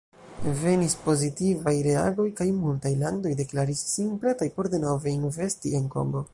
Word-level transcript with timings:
Venis 0.61 0.95
pozitivaj 1.01 1.73
reagoj 1.89 2.25
kaj 2.41 2.47
multaj 2.63 2.93
landoj 3.03 3.35
deklaris 3.43 3.85
sin 3.93 4.11
pretaj 4.25 4.51
por 4.59 4.75
denove 4.77 5.15
investi 5.21 5.79
en 5.83 5.91
Kongo. 5.97 6.27